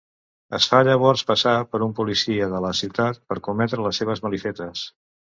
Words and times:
Es 0.57 0.67
fa 0.69 0.77
llavors 0.85 1.23
passar 1.31 1.51
per 1.73 1.81
un 1.87 1.91
policia 1.99 2.47
de 2.53 2.61
la 2.65 2.71
ciutat 2.79 3.19
per 3.33 3.37
cometre 3.49 3.85
les 3.89 4.01
seves 4.03 4.23
malifetes. 4.25 4.83